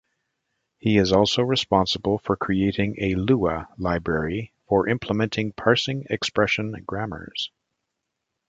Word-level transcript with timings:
He 0.79 0.97
is 0.97 1.11
also 1.11 1.43
responsible 1.43 2.17
for 2.17 2.35
creating 2.35 2.95
a 2.97 3.13
Lua 3.13 3.67
library 3.77 4.51
for 4.67 4.89
implementing 4.89 5.51
parsing 5.51 6.07
expression 6.09 6.71
grammars. 6.87 7.51